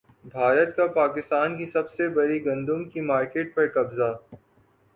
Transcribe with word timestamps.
بھارت 0.25 0.75
کا 0.75 0.85
پاکستان 0.93 1.57
کی 1.57 1.65
سب 1.65 1.89
سے 1.89 2.07
بڑی 2.09 2.43
گندم 2.45 2.83
کی 2.89 3.01
مارکیٹ 3.03 3.53
پر 3.55 3.67
قبضہ 3.75 4.11